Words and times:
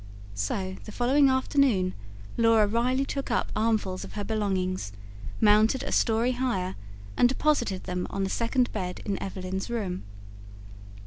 So 0.33 0.77
the 0.85 0.91
following 0.91 1.29
afternoon 1.29 1.93
Laura 2.35 2.65
wryly 2.65 3.05
took 3.05 3.29
up 3.29 3.51
armfuls 3.55 4.03
of 4.03 4.13
her 4.13 4.23
belongings, 4.23 4.91
mounted 5.39 5.83
a 5.83 5.91
storey 5.91 6.31
higher, 6.31 6.73
and 7.15 7.29
deposited 7.29 7.83
them 7.83 8.07
on 8.09 8.23
the 8.23 8.29
second 8.31 8.71
bed 8.73 9.01
in 9.05 9.21
Evelyn's 9.21 9.69
room. 9.69 10.01